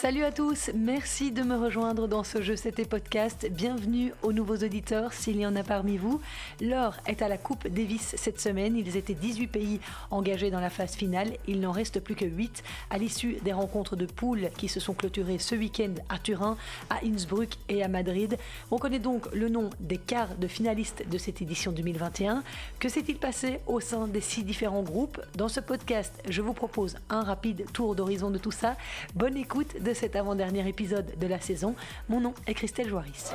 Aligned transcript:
Salut 0.00 0.22
à 0.22 0.30
tous, 0.30 0.70
merci 0.76 1.32
de 1.32 1.42
me 1.42 1.56
rejoindre 1.56 2.06
dans 2.06 2.22
ce 2.22 2.40
jeu 2.40 2.54
C'était 2.54 2.84
podcast. 2.84 3.48
Bienvenue 3.50 4.12
aux 4.22 4.32
nouveaux 4.32 4.58
auditeurs 4.58 5.12
s'il 5.12 5.40
y 5.40 5.44
en 5.44 5.56
a 5.56 5.64
parmi 5.64 5.96
vous. 5.96 6.20
L'heure 6.60 6.98
est 7.08 7.20
à 7.20 7.26
la 7.26 7.36
Coupe 7.36 7.66
Davis 7.66 8.14
cette 8.16 8.40
semaine. 8.40 8.76
Ils 8.76 8.96
étaient 8.96 9.14
18 9.14 9.48
pays 9.48 9.80
engagés 10.12 10.52
dans 10.52 10.60
la 10.60 10.70
phase 10.70 10.94
finale. 10.94 11.32
Il 11.48 11.58
n'en 11.58 11.72
reste 11.72 11.98
plus 11.98 12.14
que 12.14 12.24
8 12.24 12.62
à 12.90 12.98
l'issue 12.98 13.38
des 13.42 13.52
rencontres 13.52 13.96
de 13.96 14.06
poules 14.06 14.50
qui 14.56 14.68
se 14.68 14.78
sont 14.78 14.94
clôturées 14.94 15.40
ce 15.40 15.56
week-end 15.56 15.94
à 16.08 16.20
Turin, 16.20 16.56
à 16.90 17.04
Innsbruck 17.04 17.50
et 17.68 17.82
à 17.82 17.88
Madrid. 17.88 18.38
On 18.70 18.78
connaît 18.78 19.00
donc 19.00 19.26
le 19.34 19.48
nom 19.48 19.68
des 19.80 19.98
quarts 19.98 20.36
de 20.36 20.46
finalistes 20.46 21.08
de 21.10 21.18
cette 21.18 21.42
édition 21.42 21.72
2021. 21.72 22.44
Que 22.78 22.88
s'est-il 22.88 23.16
passé 23.16 23.58
au 23.66 23.80
sein 23.80 24.06
des 24.06 24.20
six 24.20 24.44
différents 24.44 24.84
groupes? 24.84 25.20
Dans 25.34 25.48
ce 25.48 25.58
podcast, 25.58 26.14
je 26.28 26.40
vous 26.40 26.54
propose 26.54 26.94
un 27.10 27.24
rapide 27.24 27.64
tour 27.72 27.96
d'horizon 27.96 28.30
de 28.30 28.38
tout 28.38 28.52
ça. 28.52 28.76
Bonne 29.16 29.36
écoute 29.36 29.74
cet 29.94 30.16
avant-dernier 30.16 30.68
épisode 30.68 31.18
de 31.18 31.26
la 31.26 31.40
saison. 31.40 31.74
Mon 32.08 32.20
nom 32.20 32.34
est 32.46 32.54
Christelle 32.54 32.88
Joaris. 32.88 33.32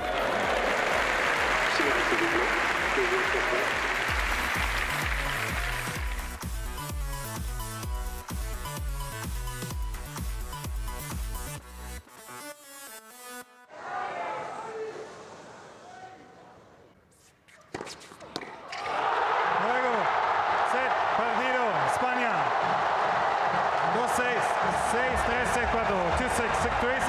three 26.84 27.03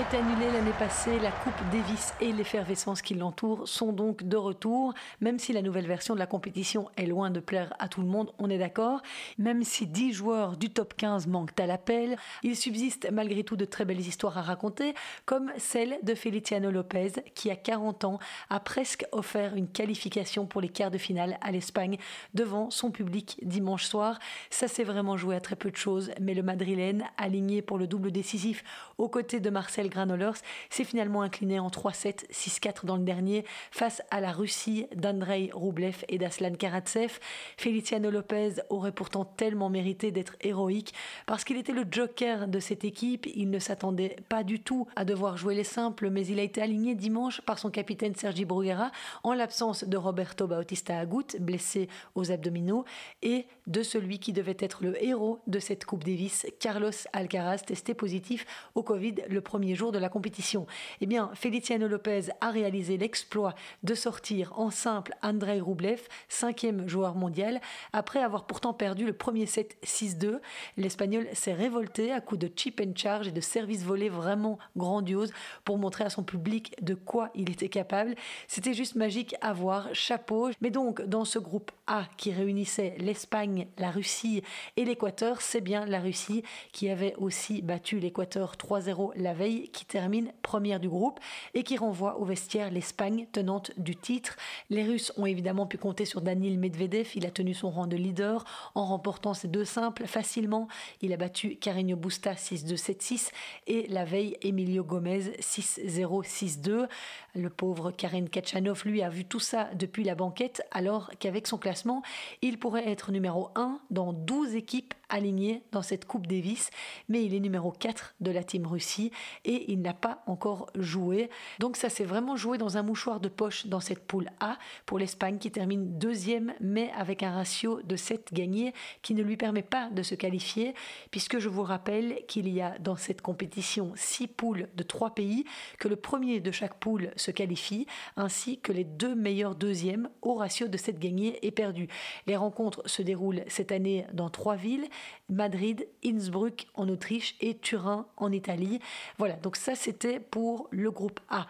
été 0.00 0.16
annulée 0.16 0.50
l'année 0.50 0.72
passée, 0.78 1.18
la 1.18 1.30
Coupe 1.30 1.52
Davis 1.70 2.14
et 2.20 2.32
l'effervescence 2.32 3.02
qui 3.02 3.14
l'entoure 3.14 3.68
sont 3.68 3.92
donc 3.92 4.22
de 4.22 4.36
retour, 4.36 4.94
même 5.20 5.38
si 5.38 5.52
la 5.52 5.62
nouvelle 5.62 5.86
version 5.86 6.14
de 6.14 6.18
la 6.18 6.26
compétition 6.26 6.88
est 6.96 7.06
loin 7.06 7.30
de 7.30 7.38
plaire 7.38 7.74
à 7.78 7.88
tout 7.88 8.00
le 8.00 8.06
monde, 8.06 8.32
on 8.38 8.48
est 8.48 8.58
d'accord. 8.58 9.02
Même 9.36 9.62
si 9.62 9.86
10 9.86 10.12
joueurs 10.12 10.56
du 10.56 10.70
top 10.70 10.94
15 10.96 11.26
manquent 11.26 11.58
à 11.60 11.66
l'appel, 11.66 12.16
il 12.42 12.56
subsiste 12.56 13.10
malgré 13.12 13.44
tout 13.44 13.56
de 13.56 13.64
très 13.64 13.84
belles 13.84 14.00
histoires 14.00 14.38
à 14.38 14.42
raconter, 14.42 14.94
comme 15.26 15.52
celle 15.58 15.98
de 16.02 16.14
Feliciano 16.14 16.70
Lopez, 16.70 17.12
qui 17.34 17.50
à 17.50 17.56
40 17.56 18.04
ans 18.04 18.18
a 18.48 18.58
presque 18.58 19.04
offert 19.12 19.54
une 19.54 19.68
qualification 19.68 20.46
pour 20.46 20.60
les 20.60 20.70
quarts 20.70 20.90
de 20.90 20.98
finale 20.98 21.36
à 21.42 21.50
l'Espagne 21.50 21.98
devant 22.32 22.70
son 22.70 22.90
public 22.90 23.38
dimanche 23.42 23.84
soir. 23.84 24.18
Ça 24.48 24.66
s'est 24.66 24.84
vraiment 24.84 25.16
joué 25.16 25.36
à 25.36 25.40
très 25.40 25.56
peu 25.56 25.70
de 25.70 25.76
choses, 25.76 26.10
mais 26.20 26.34
le 26.34 26.42
Madrilène, 26.42 27.04
aligné 27.18 27.60
pour 27.60 27.76
le 27.76 27.86
double 27.86 28.12
décisif 28.12 28.64
aux 29.00 29.08
côtés 29.08 29.40
de 29.40 29.48
Marcel 29.48 29.88
Granollers 29.88 30.36
s'est 30.68 30.84
finalement 30.84 31.22
incliné 31.22 31.58
en 31.58 31.68
3-7, 31.68 32.30
6-4 32.30 32.84
dans 32.84 32.96
le 32.96 33.02
dernier 33.02 33.44
face 33.70 34.02
à 34.10 34.20
la 34.20 34.30
Russie 34.30 34.86
d'Andrei 34.94 35.50
Roublev 35.54 36.04
et 36.08 36.18
d'Aslan 36.18 36.52
Karatsev. 36.52 37.18
Feliciano 37.56 38.10
Lopez 38.10 38.56
aurait 38.68 38.92
pourtant 38.92 39.24
tellement 39.24 39.70
mérité 39.70 40.10
d'être 40.12 40.36
héroïque 40.42 40.92
parce 41.24 41.44
qu'il 41.44 41.56
était 41.56 41.72
le 41.72 41.86
joker 41.90 42.46
de 42.46 42.60
cette 42.60 42.84
équipe. 42.84 43.26
Il 43.34 43.48
ne 43.48 43.58
s'attendait 43.58 44.16
pas 44.28 44.44
du 44.44 44.60
tout 44.60 44.86
à 44.96 45.06
devoir 45.06 45.38
jouer 45.38 45.54
les 45.54 45.64
simples, 45.64 46.10
mais 46.10 46.26
il 46.26 46.38
a 46.38 46.42
été 46.42 46.60
aligné 46.60 46.94
dimanche 46.94 47.40
par 47.40 47.58
son 47.58 47.70
capitaine 47.70 48.14
Sergi 48.14 48.44
Bruguera 48.44 48.90
en 49.22 49.32
l'absence 49.32 49.84
de 49.84 49.96
Roberto 49.96 50.46
Bautista 50.46 50.98
Agut, 50.98 51.38
blessé 51.40 51.88
aux 52.14 52.30
abdominaux, 52.30 52.84
et 53.22 53.46
de 53.66 53.82
celui 53.82 54.18
qui 54.18 54.34
devait 54.34 54.56
être 54.58 54.82
le 54.82 55.02
héros 55.02 55.38
de 55.46 55.58
cette 55.58 55.86
Coupe 55.86 56.04
Davis, 56.04 56.46
Carlos 56.58 56.90
Alcaraz, 57.14 57.58
testé 57.58 57.94
positif 57.94 58.44
au 58.74 58.82
Le 58.96 59.40
premier 59.40 59.74
jour 59.74 59.92
de 59.92 59.98
la 59.98 60.08
compétition. 60.08 60.66
Eh 61.00 61.06
bien, 61.06 61.30
Feliciano 61.34 61.86
Lopez 61.86 62.22
a 62.40 62.50
réalisé 62.50 62.96
l'exploit 62.96 63.54
de 63.82 63.94
sortir 63.94 64.52
en 64.58 64.70
simple 64.70 65.14
Andrei 65.22 65.60
Roublev, 65.60 66.00
cinquième 66.28 66.88
joueur 66.88 67.14
mondial, 67.14 67.60
après 67.92 68.20
avoir 68.20 68.46
pourtant 68.46 68.74
perdu 68.74 69.06
le 69.06 69.12
premier 69.12 69.46
set 69.46 69.76
6-2. 69.84 70.40
L'Espagnol 70.76 71.28
s'est 71.32 71.54
révolté 71.54 72.12
à 72.12 72.20
coups 72.20 72.40
de 72.40 72.50
chip 72.54 72.80
and 72.84 72.96
charge 72.96 73.28
et 73.28 73.32
de 73.32 73.40
service 73.40 73.84
volé 73.84 74.08
vraiment 74.08 74.58
grandiose 74.76 75.32
pour 75.64 75.78
montrer 75.78 76.04
à 76.04 76.10
son 76.10 76.22
public 76.22 76.74
de 76.82 76.94
quoi 76.94 77.30
il 77.34 77.50
était 77.50 77.68
capable. 77.68 78.14
C'était 78.48 78.74
juste 78.74 78.96
magique 78.96 79.34
à 79.40 79.52
voir, 79.52 79.88
chapeau. 79.92 80.50
Mais 80.60 80.70
donc, 80.70 81.02
dans 81.02 81.24
ce 81.24 81.38
groupe 81.38 81.70
A 81.86 82.04
qui 82.16 82.32
réunissait 82.32 82.96
l'Espagne, 82.98 83.68
la 83.78 83.90
Russie 83.90 84.42
et 84.76 84.84
l'Équateur, 84.84 85.40
c'est 85.40 85.60
bien 85.60 85.86
la 85.86 86.00
Russie 86.00 86.42
qui 86.72 86.88
avait 86.88 87.14
aussi 87.16 87.62
battu 87.62 87.98
l'Équateur 87.98 88.56
3-0 88.80 89.12
la 89.16 89.32
veille 89.32 89.68
qui 89.68 89.84
termine 89.84 90.32
première 90.42 90.80
du 90.80 90.88
groupe 90.88 91.20
et 91.54 91.62
qui 91.62 91.76
renvoie 91.76 92.18
au 92.18 92.24
vestiaire 92.24 92.70
l'Espagne 92.70 93.26
tenante 93.32 93.72
du 93.76 93.96
titre. 93.96 94.36
Les 94.70 94.84
Russes 94.84 95.12
ont 95.16 95.26
évidemment 95.26 95.66
pu 95.66 95.78
compter 95.78 96.04
sur 96.04 96.20
Daniil 96.20 96.58
Medvedev, 96.58 97.08
il 97.14 97.26
a 97.26 97.30
tenu 97.30 97.54
son 97.54 97.70
rang 97.70 97.86
de 97.86 97.96
leader 97.96 98.44
en 98.74 98.84
remportant 98.86 99.34
ses 99.34 99.48
deux 99.48 99.64
simples 99.64 100.06
facilement. 100.06 100.68
Il 101.02 101.12
a 101.12 101.16
battu 101.16 101.56
Carreño 101.56 101.96
Busta 101.96 102.32
6-2, 102.32 102.76
7-6 102.76 103.30
et 103.66 103.86
la 103.88 104.04
veille 104.04 104.36
Emilio 104.42 104.84
Gomez 104.84 105.36
6-0, 105.40 106.24
6-2. 106.24 106.88
Le 107.34 107.50
pauvre 107.50 107.90
Karen 107.90 108.28
Kachanov, 108.28 108.82
lui, 108.84 109.02
a 109.02 109.08
vu 109.08 109.24
tout 109.24 109.40
ça 109.40 109.70
depuis 109.74 110.04
la 110.04 110.14
banquette 110.14 110.62
alors 110.70 111.10
qu'avec 111.18 111.46
son 111.46 111.58
classement, 111.58 112.02
il 112.42 112.58
pourrait 112.58 112.88
être 112.88 113.12
numéro 113.12 113.50
1 113.54 113.80
dans 113.90 114.12
12 114.12 114.54
équipes 114.54 114.94
alignées 115.10 115.62
dans 115.72 115.82
cette 115.82 116.06
Coupe 116.06 116.26
Davis, 116.26 116.70
mais 117.08 117.24
il 117.24 117.34
est 117.34 117.40
numéro 117.40 117.70
4 117.70 118.14
de 118.20 118.30
la 118.30 118.42
Team 118.42 118.66
Russie 118.66 119.10
et 119.44 119.70
il 119.70 119.82
n'a 119.82 119.94
pas 119.94 120.22
encore 120.26 120.70
joué. 120.74 121.30
Donc 121.58 121.76
ça 121.76 121.88
s'est 121.88 122.04
vraiment 122.04 122.36
joué 122.36 122.58
dans 122.58 122.76
un 122.76 122.82
mouchoir 122.82 123.20
de 123.20 123.28
poche 123.28 123.66
dans 123.66 123.80
cette 123.80 124.06
poule 124.06 124.30
A 124.40 124.58
pour 124.86 124.98
l'Espagne 124.98 125.38
qui 125.38 125.50
termine 125.50 125.98
deuxième 125.98 126.54
mais 126.60 126.90
avec 126.96 127.22
un 127.22 127.32
ratio 127.32 127.82
de 127.82 127.96
7 127.96 128.30
gagnés 128.32 128.72
qui 129.02 129.14
ne 129.14 129.22
lui 129.22 129.36
permet 129.36 129.62
pas 129.62 129.90
de 129.90 130.02
se 130.02 130.14
qualifier 130.14 130.74
puisque 131.10 131.38
je 131.38 131.48
vous 131.48 131.62
rappelle 131.62 132.24
qu'il 132.26 132.48
y 132.48 132.60
a 132.60 132.78
dans 132.78 132.96
cette 132.96 133.20
compétition 133.20 133.92
6 133.94 134.28
poules 134.28 134.68
de 134.74 134.82
3 134.82 135.14
pays, 135.14 135.44
que 135.78 135.88
le 135.88 135.96
premier 135.96 136.40
de 136.40 136.50
chaque 136.50 136.78
poule 136.78 137.10
se 137.16 137.30
qualifie 137.30 137.86
ainsi 138.16 138.60
que 138.60 138.72
les 138.72 138.84
deux 138.84 139.14
meilleurs 139.14 139.54
deuxièmes 139.54 140.08
au 140.22 140.34
ratio 140.34 140.68
de 140.68 140.76
7 140.76 140.98
gagnés 140.98 141.38
et 141.46 141.50
perdus. 141.50 141.88
Les 142.26 142.36
rencontres 142.36 142.82
se 142.86 143.02
déroulent 143.02 143.44
cette 143.48 143.72
année 143.72 144.06
dans 144.12 144.30
trois 144.30 144.56
villes, 144.56 144.86
Madrid, 145.28 145.86
Innsbruck 146.04 146.66
en 146.74 146.88
Autriche 146.88 147.36
et 147.40 147.58
Turin 147.58 148.06
en 148.16 148.32
Italie. 148.32 148.80
Voilà, 149.18 149.34
donc 149.34 149.56
ça 149.56 149.74
c'était 149.74 150.20
pour 150.20 150.68
le 150.70 150.90
groupe 150.90 151.20
A. 151.28 151.46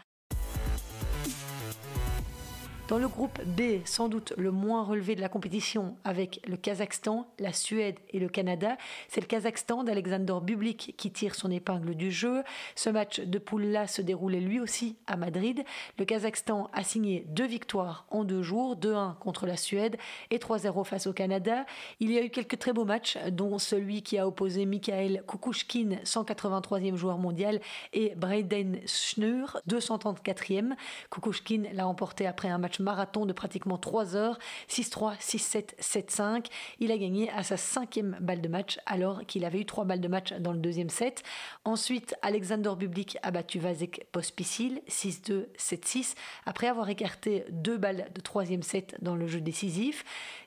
Dans 2.91 2.99
le 2.99 3.07
groupe 3.07 3.39
B, 3.45 3.85
sans 3.85 4.09
doute 4.09 4.33
le 4.37 4.51
moins 4.51 4.83
relevé 4.83 5.15
de 5.15 5.21
la 5.21 5.29
compétition, 5.29 5.95
avec 6.03 6.41
le 6.49 6.57
Kazakhstan, 6.57 7.25
la 7.39 7.53
Suède 7.53 7.95
et 8.09 8.19
le 8.19 8.29
Canada, 8.29 8.77
c'est 9.07 9.21
le 9.21 9.29
Kazakhstan 9.29 9.85
d'Alexander 9.85 10.35
Bublik 10.43 10.97
qui 10.97 11.13
tire 11.13 11.37
son 11.37 11.53
épingle 11.53 11.95
du 11.95 12.11
jeu. 12.11 12.43
Ce 12.75 12.91
match 12.91 13.21
de 13.21 13.39
poule-là 13.39 13.87
se 13.87 14.03
déroulait 14.03 14.41
lui 14.41 14.59
aussi 14.59 14.97
à 15.07 15.17
Madrid. 15.17 15.63
Le 16.01 16.05
Kazakhstan 16.05 16.69
a 16.73 16.83
signé 16.83 17.25
deux 17.29 17.47
victoires 17.47 18.07
en 18.11 18.25
deux 18.25 18.43
jours, 18.43 18.75
2-1 18.75 19.17
contre 19.19 19.47
la 19.47 19.57
Suède 19.57 19.97
et 20.33 20.39
3-0 20.39 20.85
face 20.85 21.07
au 21.07 21.13
Canada. 21.13 21.67
Il 22.01 22.11
y 22.11 22.19
a 22.19 22.25
eu 22.25 22.31
quelques 22.31 22.59
très 22.59 22.73
beaux 22.73 22.85
matchs, 22.85 23.17
dont 23.31 23.61
celui 23.61 24.03
qui 24.03 24.19
a 24.19 24.27
opposé 24.27 24.67
Mikhail 24.67 25.23
Kukushkin, 25.29 25.99
183e 26.03 26.97
joueur 26.97 27.19
mondial, 27.19 27.61
et 27.93 28.17
Braden 28.17 28.81
Schnur, 28.85 29.61
234e. 29.69 30.73
Kukushkin 31.09 31.67
l'a 31.73 31.87
emporté 31.87 32.27
après 32.27 32.49
un 32.49 32.59
match 32.59 32.80
marathon 32.81 33.27
de 33.27 33.33
pratiquement 33.33 33.79
3 33.79 34.17
heures, 34.17 34.39
6-3, 34.69 35.19
6-7, 35.19 35.75
7-5. 35.81 36.47
Il 36.79 36.93
a 36.93 36.99
gagné 36.99 37.31
à 37.31 37.43
sa 37.43 37.57
cinquième 37.57 38.17
balle 38.21 38.41
de 38.41 38.49
match 38.49 38.79
alors 38.87 39.25
qu'il 39.27 39.45
avait 39.45 39.61
eu 39.61 39.67
trois 39.67 39.85
balles 39.85 40.01
de 40.01 40.09
match 40.09 40.33
dans 40.35 40.53
le 40.53 40.59
deuxième 40.59 40.91
set. 40.91 41.23
Ensuite, 41.65 42.15
Alexander 42.23 42.73
Bublik 42.79 43.19
a 43.23 43.31
battu 43.31 43.59
Vasek 43.59 44.07
Pospisil 44.13 44.83
6-2, 44.89 45.47
7-6 45.59 46.15
après 46.47 46.69
avoir 46.69 46.89
écarté 46.89 47.45
deux 47.51 47.79
balles 47.79 48.09
de 48.15 48.21
troisième 48.21 48.63
set 48.63 48.97
dans 49.01 49.17
le 49.17 49.27
jeu 49.27 49.41
décisif. 49.41 50.05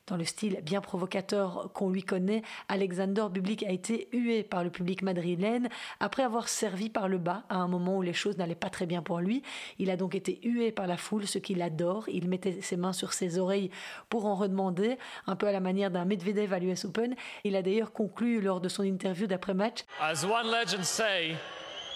Dans 0.07 0.17
le 0.17 0.25
style 0.25 0.59
bien 0.63 0.81
provocateur 0.81 1.71
qu'on 1.73 1.89
lui 1.89 2.03
connaît, 2.03 2.41
Alexander 2.67 3.27
Bublik 3.31 3.63
a 3.63 3.71
été 3.71 4.09
hué 4.11 4.43
par 4.43 4.61
le 4.61 4.69
public 4.69 5.01
madrilène 5.01 5.69
après 6.01 6.23
avoir 6.23 6.49
servi 6.49 6.89
par 6.89 7.07
le 7.07 7.17
bas 7.17 7.45
à 7.47 7.55
un 7.55 7.69
moment 7.69 7.97
où 7.97 8.01
les 8.01 8.11
choses 8.11 8.37
n'allaient 8.37 8.53
pas 8.53 8.69
très 8.69 8.85
bien 8.85 9.01
pour 9.01 9.21
lui. 9.21 9.43
Il 9.79 9.89
a 9.89 9.95
donc 9.95 10.13
été 10.13 10.41
hué 10.43 10.73
par 10.73 10.87
la 10.87 10.97
foule, 10.97 11.25
ce 11.25 11.37
qu'il 11.37 11.61
adore. 11.61 12.03
Il 12.09 12.27
mettait 12.27 12.61
ses 12.61 12.75
mains 12.75 12.91
sur 12.91 13.13
ses 13.13 13.37
oreilles 13.39 13.71
pour 14.09 14.25
en 14.25 14.35
redemander, 14.35 14.97
un 15.25 15.37
peu 15.37 15.47
à 15.47 15.53
la 15.53 15.61
manière 15.61 15.89
d'un 15.89 16.03
Medvedev 16.03 16.51
à 16.51 16.59
l'US 16.59 16.83
Open. 16.83 17.15
Il 17.45 17.55
a 17.55 17.61
d'ailleurs 17.61 17.93
conclu 17.93 18.41
lors 18.41 18.59
de 18.59 18.67
son 18.67 18.83
interview 18.83 19.25
d'après-match. 19.25 19.85
As 20.01 20.25
one 20.25 20.51
legend 20.51 20.83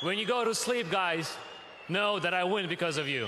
'When 0.02 0.18
you 0.18 0.26
go 0.26 0.46
to 0.46 0.54
sleep, 0.54 0.88
guys, 0.90 1.38
know 1.90 2.22
that 2.22 2.32
I 2.32 2.44
win 2.44 2.68
because 2.68 2.98
of 2.98 3.10
you." 3.10 3.26
As 3.26 3.28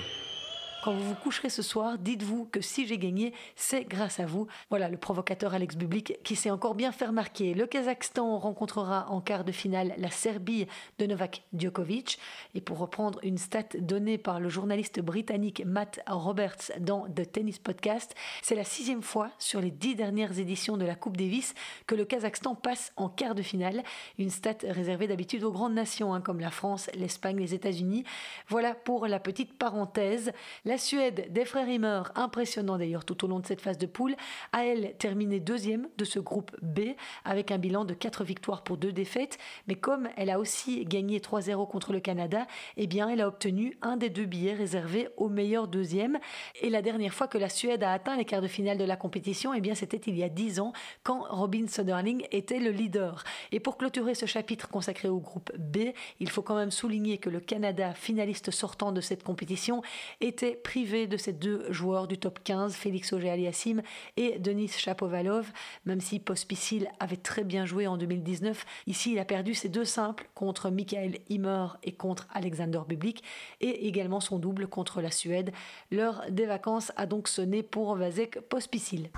Quand 0.82 0.94
vous 0.94 1.10
vous 1.10 1.14
coucherez 1.14 1.50
ce 1.50 1.60
soir, 1.60 1.98
dites-vous 1.98 2.46
que 2.46 2.62
si 2.62 2.86
j'ai 2.86 2.96
gagné, 2.96 3.34
c'est 3.54 3.84
grâce 3.84 4.18
à 4.18 4.24
vous. 4.24 4.46
Voilà 4.70 4.88
le 4.88 4.96
provocateur 4.96 5.52
Alex 5.52 5.76
Bublik 5.76 6.16
qui 6.24 6.36
s'est 6.36 6.50
encore 6.50 6.74
bien 6.74 6.90
fait 6.90 7.04
remarquer. 7.04 7.52
Le 7.52 7.66
Kazakhstan 7.66 8.38
rencontrera 8.38 9.10
en 9.10 9.20
quart 9.20 9.44
de 9.44 9.52
finale 9.52 9.92
la 9.98 10.10
Serbie 10.10 10.66
de 10.98 11.04
Novak 11.04 11.42
Djokovic. 11.52 12.18
Et 12.54 12.62
pour 12.62 12.78
reprendre 12.78 13.20
une 13.22 13.36
stat 13.36 13.64
donnée 13.78 14.16
par 14.16 14.40
le 14.40 14.48
journaliste 14.48 15.00
britannique 15.00 15.62
Matt 15.66 16.00
Roberts 16.06 16.72
dans 16.80 17.06
The 17.14 17.30
Tennis 17.30 17.58
Podcast, 17.58 18.14
c'est 18.40 18.54
la 18.54 18.64
sixième 18.64 19.02
fois 19.02 19.30
sur 19.38 19.60
les 19.60 19.70
dix 19.70 19.94
dernières 19.94 20.38
éditions 20.38 20.78
de 20.78 20.86
la 20.86 20.94
Coupe 20.94 21.18
Davis 21.18 21.52
que 21.86 21.94
le 21.94 22.06
Kazakhstan 22.06 22.54
passe 22.54 22.94
en 22.96 23.10
quart 23.10 23.34
de 23.34 23.42
finale. 23.42 23.82
Une 24.18 24.30
stat 24.30 24.56
réservée 24.62 25.08
d'habitude 25.08 25.44
aux 25.44 25.52
grandes 25.52 25.74
nations 25.74 26.14
hein, 26.14 26.22
comme 26.22 26.40
la 26.40 26.50
France, 26.50 26.88
l'Espagne, 26.94 27.38
les 27.38 27.52
États-Unis. 27.52 28.04
Voilà 28.48 28.74
pour 28.74 29.06
la 29.06 29.20
petite 29.20 29.58
parenthèse. 29.58 30.32
La 30.70 30.78
Suède 30.78 31.32
des 31.32 31.44
frères 31.44 31.68
Himmer, 31.68 32.02
impressionnant 32.14 32.78
d'ailleurs 32.78 33.04
tout 33.04 33.24
au 33.24 33.26
long 33.26 33.40
de 33.40 33.46
cette 33.46 33.60
phase 33.60 33.76
de 33.76 33.86
poule, 33.86 34.14
a 34.52 34.64
elle 34.64 34.94
terminé 34.98 35.40
deuxième 35.40 35.88
de 35.98 36.04
ce 36.04 36.20
groupe 36.20 36.52
B 36.62 36.90
avec 37.24 37.50
un 37.50 37.58
bilan 37.58 37.84
de 37.84 37.92
4 37.92 38.22
victoires 38.22 38.62
pour 38.62 38.76
2 38.76 38.92
défaites. 38.92 39.36
Mais 39.66 39.74
comme 39.74 40.08
elle 40.16 40.30
a 40.30 40.38
aussi 40.38 40.84
gagné 40.84 41.18
3-0 41.18 41.68
contre 41.68 41.92
le 41.92 41.98
Canada, 41.98 42.46
eh 42.76 42.86
bien 42.86 43.08
elle 43.08 43.20
a 43.20 43.26
obtenu 43.26 43.78
un 43.82 43.96
des 43.96 44.10
deux 44.10 44.26
billets 44.26 44.54
réservés 44.54 45.08
au 45.16 45.28
meilleur 45.28 45.66
deuxième. 45.66 46.20
Et 46.62 46.70
la 46.70 46.82
dernière 46.82 47.14
fois 47.14 47.26
que 47.26 47.36
la 47.36 47.48
Suède 47.48 47.82
a 47.82 47.92
atteint 47.92 48.16
les 48.16 48.24
quarts 48.24 48.40
de 48.40 48.46
finale 48.46 48.78
de 48.78 48.84
la 48.84 48.94
compétition, 48.94 49.52
eh 49.52 49.60
bien 49.60 49.74
c'était 49.74 49.96
il 49.96 50.16
y 50.16 50.22
a 50.22 50.28
10 50.28 50.60
ans 50.60 50.72
quand 51.02 51.24
Robin 51.30 51.66
Soderling 51.66 52.28
était 52.30 52.60
le 52.60 52.70
leader. 52.70 53.24
Et 53.50 53.58
pour 53.58 53.76
clôturer 53.76 54.14
ce 54.14 54.26
chapitre 54.26 54.68
consacré 54.68 55.08
au 55.08 55.18
groupe 55.18 55.50
B, 55.58 55.88
il 56.20 56.30
faut 56.30 56.42
quand 56.42 56.54
même 56.54 56.70
souligner 56.70 57.18
que 57.18 57.28
le 57.28 57.40
Canada, 57.40 57.92
finaliste 57.92 58.52
sortant 58.52 58.92
de 58.92 59.00
cette 59.00 59.24
compétition, 59.24 59.82
était 60.20 60.59
privé 60.62 61.06
de 61.06 61.16
ses 61.16 61.32
deux 61.32 61.70
joueurs 61.72 62.06
du 62.06 62.18
top 62.18 62.38
15, 62.44 62.74
Félix 62.74 63.12
Auger-Aliassime 63.12 63.82
et 64.16 64.38
Denis 64.38 64.68
Chapovalov, 64.68 65.50
même 65.84 66.00
si 66.00 66.18
Pospisil 66.18 66.88
avait 67.00 67.16
très 67.16 67.44
bien 67.44 67.66
joué 67.66 67.86
en 67.86 67.96
2019. 67.96 68.64
Ici, 68.86 69.12
il 69.12 69.18
a 69.18 69.24
perdu 69.24 69.54
ses 69.54 69.68
deux 69.68 69.84
simples 69.84 70.28
contre 70.34 70.70
Michael 70.70 71.18
Himmer 71.28 71.66
et 71.82 71.92
contre 71.92 72.28
Alexander 72.32 72.80
Bublik, 72.88 73.22
et 73.60 73.86
également 73.86 74.20
son 74.20 74.38
double 74.38 74.66
contre 74.66 75.00
la 75.00 75.10
Suède. 75.10 75.52
L'heure 75.90 76.22
des 76.30 76.46
vacances 76.46 76.92
a 76.96 77.06
donc 77.06 77.28
sonné 77.28 77.62
pour 77.62 77.94
Vasek 77.96 78.40
Pospisil. 78.40 79.10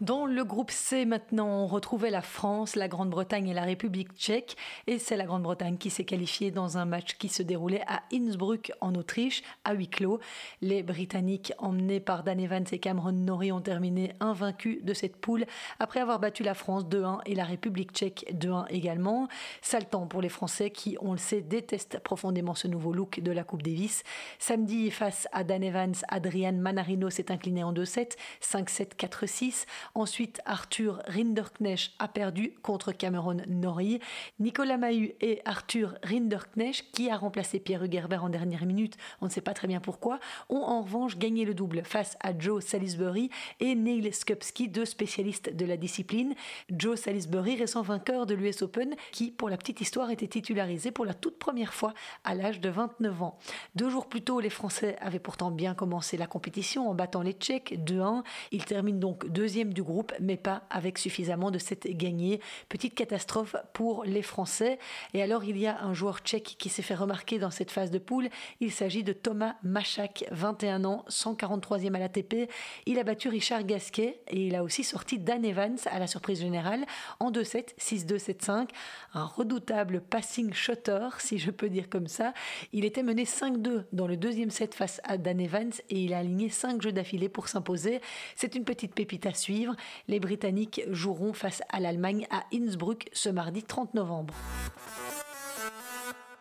Dans 0.00 0.26
le 0.26 0.44
groupe 0.44 0.72
C 0.72 1.04
maintenant, 1.04 1.46
on 1.46 1.66
retrouvait 1.68 2.10
la 2.10 2.20
France, 2.20 2.74
la 2.74 2.88
Grande-Bretagne 2.88 3.46
et 3.46 3.54
la 3.54 3.62
République 3.62 4.12
tchèque. 4.16 4.56
Et 4.88 4.98
c'est 4.98 5.16
la 5.16 5.24
Grande-Bretagne 5.24 5.76
qui 5.76 5.88
s'est 5.88 6.04
qualifiée 6.04 6.50
dans 6.50 6.78
un 6.78 6.84
match 6.84 7.16
qui 7.16 7.28
se 7.28 7.44
déroulait 7.44 7.84
à 7.86 8.02
Innsbruck 8.12 8.72
en 8.80 8.96
Autriche, 8.96 9.44
à 9.62 9.72
huis 9.72 9.86
clos. 9.86 10.18
Les 10.62 10.82
Britanniques, 10.82 11.52
emmenés 11.58 12.00
par 12.00 12.24
Dan 12.24 12.40
Evans 12.40 12.64
et 12.72 12.80
Cameron 12.80 13.12
Norrie, 13.12 13.52
ont 13.52 13.60
terminé 13.60 14.12
invaincus 14.18 14.82
de 14.82 14.94
cette 14.94 15.16
poule 15.16 15.46
après 15.78 16.00
avoir 16.00 16.18
battu 16.18 16.42
la 16.42 16.54
France 16.54 16.86
2-1 16.86 17.20
et 17.26 17.36
la 17.36 17.44
République 17.44 17.92
tchèque 17.92 18.26
2-1 18.34 18.66
également. 18.70 19.28
Sale 19.62 19.88
temps 19.88 20.08
pour 20.08 20.20
les 20.20 20.28
Français 20.28 20.70
qui, 20.70 20.96
on 21.02 21.12
le 21.12 21.18
sait, 21.18 21.40
détestent 21.40 22.00
profondément 22.00 22.56
ce 22.56 22.66
nouveau 22.66 22.92
look 22.92 23.20
de 23.20 23.30
la 23.30 23.44
Coupe 23.44 23.62
Davis. 23.62 24.02
Samedi, 24.40 24.90
face 24.90 25.28
à 25.30 25.44
Dan 25.44 25.62
Evans, 25.62 25.94
Adrian 26.08 26.54
Manarino 26.54 27.10
s'est 27.10 27.30
incliné 27.30 27.62
en 27.62 27.72
2-7, 27.72 28.16
5-7, 28.42 28.96
4-6. 28.96 29.66
Ensuite, 29.94 30.40
Arthur 30.44 31.02
Rinderknecht 31.06 31.92
a 31.98 32.08
perdu 32.08 32.54
contre 32.62 32.92
Cameron 32.92 33.42
Norrie. 33.46 34.00
Nicolas 34.38 34.76
Mahut 34.76 35.14
et 35.20 35.40
Arthur 35.44 35.94
Rinderknecht, 36.02 36.92
qui 36.92 37.10
a 37.10 37.16
remplacé 37.16 37.60
Pierre 37.60 37.84
Hugerbert 37.84 38.24
en 38.24 38.28
dernière 38.28 38.66
minute, 38.66 38.96
on 39.20 39.26
ne 39.26 39.30
sait 39.30 39.40
pas 39.40 39.54
très 39.54 39.68
bien 39.68 39.80
pourquoi, 39.80 40.18
ont 40.48 40.62
en 40.62 40.82
revanche 40.82 41.18
gagné 41.18 41.44
le 41.44 41.54
double 41.54 41.82
face 41.84 42.16
à 42.20 42.36
Joe 42.36 42.64
Salisbury 42.64 43.30
et 43.60 43.74
Neil 43.74 44.12
Skupski, 44.12 44.68
deux 44.68 44.84
spécialistes 44.84 45.54
de 45.54 45.66
la 45.66 45.76
discipline. 45.76 46.34
Joe 46.70 46.98
Salisbury, 46.98 47.56
récent 47.56 47.82
vainqueur 47.82 48.26
de 48.26 48.34
l'US 48.34 48.62
Open, 48.62 48.94
qui, 49.12 49.30
pour 49.30 49.48
la 49.48 49.56
petite 49.56 49.80
histoire, 49.80 50.10
était 50.10 50.28
titularisé 50.28 50.90
pour 50.90 51.04
la 51.04 51.14
toute 51.14 51.38
première 51.38 51.74
fois 51.74 51.94
à 52.24 52.34
l'âge 52.34 52.60
de 52.60 52.68
29 52.68 53.22
ans. 53.22 53.38
Deux 53.74 53.90
jours 53.90 54.08
plus 54.08 54.22
tôt, 54.22 54.40
les 54.40 54.50
Français 54.50 54.96
avaient 55.00 55.18
pourtant 55.18 55.50
bien 55.50 55.74
commencé 55.74 56.16
la 56.16 56.26
compétition 56.26 56.88
en 56.88 56.94
battant 56.94 57.22
les 57.22 57.32
Tchèques 57.32 57.78
2-1. 57.84 58.22
Ils 58.52 58.64
terminent 58.64 58.98
donc 58.98 59.28
deuxième 59.28 59.73
du 59.74 59.82
groupe, 59.82 60.12
mais 60.20 60.36
pas 60.36 60.62
avec 60.70 60.98
suffisamment 60.98 61.50
de 61.50 61.58
cette 61.58 61.86
gagnée. 61.86 62.40
Petite 62.68 62.94
catastrophe 62.94 63.56
pour 63.74 64.04
les 64.04 64.22
Français. 64.22 64.78
Et 65.12 65.22
alors, 65.22 65.44
il 65.44 65.58
y 65.58 65.66
a 65.66 65.82
un 65.82 65.92
joueur 65.92 66.20
tchèque 66.20 66.56
qui 66.58 66.68
s'est 66.68 66.82
fait 66.82 66.94
remarquer 66.94 67.38
dans 67.38 67.50
cette 67.50 67.70
phase 67.70 67.90
de 67.90 67.98
poule. 67.98 68.28
Il 68.60 68.72
s'agit 68.72 69.04
de 69.04 69.12
Thomas 69.12 69.56
Machak, 69.62 70.24
21 70.30 70.84
ans, 70.84 71.04
143e 71.08 71.94
à 71.94 71.98
l'ATP. 71.98 72.48
Il 72.86 72.98
a 72.98 73.04
battu 73.04 73.28
Richard 73.28 73.64
Gasquet 73.64 74.20
et 74.28 74.46
il 74.46 74.54
a 74.54 74.62
aussi 74.62 74.84
sorti 74.84 75.18
Dan 75.18 75.44
Evans 75.44 75.78
à 75.86 75.98
la 75.98 76.06
surprise 76.06 76.40
générale 76.40 76.84
en 77.20 77.30
2-7, 77.30 77.76
6-2, 77.78 78.18
7-5. 78.18 78.68
Un 79.14 79.24
redoutable 79.24 80.00
passing 80.00 80.52
shotter, 80.52 81.08
si 81.18 81.38
je 81.38 81.50
peux 81.50 81.68
dire 81.68 81.88
comme 81.88 82.06
ça. 82.06 82.32
Il 82.72 82.84
était 82.84 83.02
mené 83.02 83.24
5-2 83.24 83.84
dans 83.92 84.06
le 84.06 84.16
deuxième 84.16 84.50
set 84.50 84.74
face 84.74 85.00
à 85.04 85.18
Dan 85.18 85.40
Evans 85.40 85.72
et 85.90 86.00
il 86.00 86.14
a 86.14 86.18
aligné 86.18 86.48
5 86.48 86.80
jeux 86.80 86.92
d'affilée 86.92 87.28
pour 87.28 87.48
s'imposer. 87.48 88.00
C'est 88.36 88.54
une 88.54 88.64
petite 88.64 88.94
pépite 88.94 89.26
à 89.26 89.34
suivre. 89.34 89.63
Les 90.08 90.20
Britanniques 90.20 90.82
joueront 90.90 91.32
face 91.32 91.62
à 91.68 91.80
l'Allemagne 91.80 92.26
à 92.30 92.44
Innsbruck 92.52 93.08
ce 93.12 93.28
mardi 93.28 93.62
30 93.62 93.94
novembre. 93.94 94.34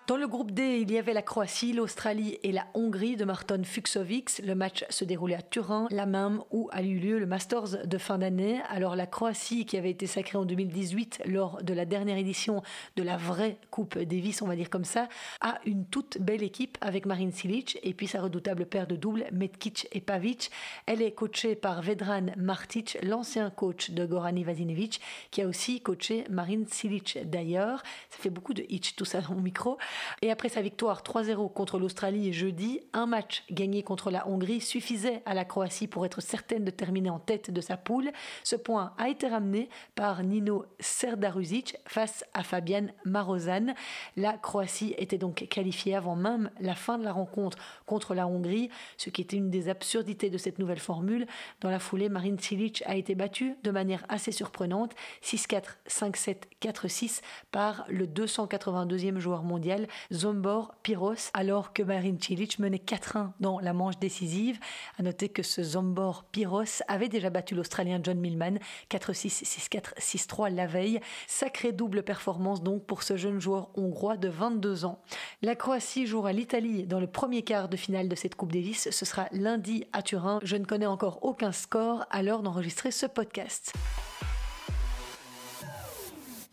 Dans 0.05 0.17
le 0.17 0.27
groupe 0.27 0.51
D, 0.51 0.79
il 0.81 0.91
y 0.91 0.97
avait 0.97 1.13
la 1.13 1.21
Croatie, 1.21 1.71
l'Australie 1.71 2.37
et 2.43 2.51
la 2.51 2.65
Hongrie 2.73 3.15
de 3.15 3.23
Marton 3.23 3.61
Fuxovics. 3.63 4.41
Le 4.43 4.53
match 4.53 4.83
se 4.89 5.05
déroulait 5.05 5.35
à 5.35 5.41
Turin, 5.41 5.87
la 5.91 6.05
même 6.05 6.41
où 6.51 6.67
a 6.73 6.81
eu 6.83 6.99
lieu 6.99 7.19
le 7.19 7.25
Masters 7.25 7.87
de 7.87 7.97
fin 7.97 8.17
d'année. 8.17 8.59
Alors 8.67 8.97
la 8.97 9.07
Croatie, 9.07 9.65
qui 9.65 9.77
avait 9.77 9.91
été 9.91 10.05
sacrée 10.05 10.37
en 10.37 10.43
2018 10.43 11.21
lors 11.25 11.63
de 11.63 11.73
la 11.73 11.85
dernière 11.85 12.17
édition 12.17 12.61
de 12.97 13.03
la 13.03 13.15
vraie 13.15 13.55
Coupe 13.71 13.97
Davis, 13.97 14.41
on 14.41 14.47
va 14.47 14.57
dire 14.57 14.69
comme 14.69 14.83
ça, 14.83 15.07
a 15.39 15.59
une 15.65 15.85
toute 15.85 16.17
belle 16.19 16.43
équipe 16.43 16.77
avec 16.81 17.05
Marin 17.05 17.31
Cilic 17.31 17.79
et 17.81 17.93
puis 17.93 18.07
sa 18.07 18.21
redoutable 18.21 18.65
paire 18.65 18.87
de 18.87 18.97
doubles, 18.97 19.27
Metkic 19.31 19.87
et 19.93 20.01
Pavic. 20.01 20.51
Elle 20.85 21.01
est 21.01 21.13
coachée 21.13 21.55
par 21.55 21.81
Vedran 21.81 22.25
Martic, 22.35 22.97
l'ancien 23.03 23.51
coach 23.51 23.91
de 23.91 24.05
Goran 24.05 24.35
Ivanisevic, 24.35 24.99
qui 25.31 25.41
a 25.41 25.47
aussi 25.47 25.79
coaché 25.79 26.25
Marin 26.29 26.63
Cilic 26.67 27.19
d'ailleurs. 27.23 27.83
Ça 28.09 28.17
fait 28.17 28.29
beaucoup 28.29 28.53
de 28.53 28.65
hitch 28.67 28.97
tout 28.97 29.05
ça 29.05 29.21
dans 29.21 29.35
mon 29.35 29.41
micro. 29.41 29.77
Et 30.21 30.31
après 30.31 30.49
sa 30.49 30.61
victoire 30.61 31.03
3-0 31.03 31.51
contre 31.53 31.79
l'Australie 31.79 32.33
jeudi, 32.33 32.81
un 32.93 33.05
match 33.05 33.43
gagné 33.51 33.83
contre 33.83 34.11
la 34.11 34.27
Hongrie 34.27 34.61
suffisait 34.61 35.21
à 35.25 35.33
la 35.33 35.45
Croatie 35.45 35.87
pour 35.87 36.05
être 36.05 36.21
certaine 36.21 36.63
de 36.65 36.71
terminer 36.71 37.09
en 37.09 37.19
tête 37.19 37.51
de 37.51 37.61
sa 37.61 37.77
poule. 37.77 38.11
Ce 38.43 38.55
point 38.55 38.93
a 38.97 39.09
été 39.09 39.27
ramené 39.27 39.69
par 39.95 40.23
Nino 40.23 40.65
Serdaruzic 40.79 41.77
face 41.85 42.25
à 42.33 42.43
Fabian 42.43 42.87
Marozan. 43.05 43.73
La 44.17 44.33
Croatie 44.33 44.95
était 44.97 45.17
donc 45.17 45.47
qualifiée 45.49 45.95
avant 45.95 46.15
même 46.15 46.49
la 46.59 46.75
fin 46.75 46.97
de 46.97 47.03
la 47.03 47.11
rencontre 47.11 47.57
contre 47.85 48.13
la 48.13 48.27
Hongrie, 48.27 48.69
ce 48.97 49.09
qui 49.09 49.21
était 49.21 49.37
une 49.37 49.49
des 49.49 49.69
absurdités 49.69 50.29
de 50.29 50.37
cette 50.37 50.59
nouvelle 50.59 50.79
formule. 50.79 51.27
Dans 51.61 51.69
la 51.69 51.79
foulée, 51.79 52.09
Marin 52.09 52.37
Cilic 52.37 52.83
a 52.85 52.95
été 52.95 53.15
battu 53.15 53.55
de 53.63 53.71
manière 53.71 54.05
assez 54.09 54.31
surprenante, 54.31 54.93
6-4, 55.23 55.63
5-7, 55.87 56.35
4-6 56.61 57.21
par 57.51 57.85
le 57.89 58.05
282e 58.05 59.19
joueur 59.19 59.43
mondial 59.43 59.82
Zombor 60.11 60.75
Piros, 60.83 61.29
alors 61.33 61.73
que 61.73 61.83
Marin 61.83 62.15
Cilic 62.19 62.59
menait 62.59 62.77
4-1 62.77 63.31
dans 63.39 63.59
la 63.59 63.73
manche 63.73 63.99
décisive. 63.99 64.59
À 64.97 65.03
noter 65.03 65.29
que 65.29 65.43
ce 65.43 65.63
Zombor 65.63 66.23
Piros 66.31 66.81
avait 66.87 67.09
déjà 67.09 67.29
battu 67.29 67.55
l'Australien 67.55 67.99
John 68.03 68.19
Millman 68.19 68.59
4-6, 68.89 69.43
6-4, 69.43 69.95
6-3 69.99 70.53
la 70.53 70.67
veille. 70.67 70.99
Sacrée 71.27 71.71
double 71.71 72.03
performance 72.03 72.63
donc 72.63 72.85
pour 72.85 73.03
ce 73.03 73.17
jeune 73.17 73.39
joueur 73.39 73.69
hongrois 73.75 74.17
de 74.17 74.29
22 74.29 74.85
ans. 74.85 74.99
La 75.41 75.55
Croatie 75.55 76.07
jouera 76.07 76.33
l'Italie 76.33 76.85
dans 76.85 76.99
le 76.99 77.07
premier 77.07 77.43
quart 77.43 77.69
de 77.69 77.77
finale 77.77 78.09
de 78.09 78.15
cette 78.15 78.35
Coupe 78.35 78.51
Davis. 78.51 78.89
Ce 78.91 79.05
sera 79.05 79.27
lundi 79.31 79.85
à 79.93 80.01
Turin. 80.01 80.39
Je 80.43 80.55
ne 80.55 80.65
connais 80.65 80.85
encore 80.85 81.19
aucun 81.23 81.51
score 81.51 82.05
à 82.09 82.23
l'heure 82.23 82.43
d'enregistrer 82.43 82.91
ce 82.91 83.05
podcast. 83.05 83.73